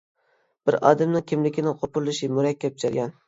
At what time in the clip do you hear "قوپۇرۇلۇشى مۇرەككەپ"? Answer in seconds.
1.83-2.83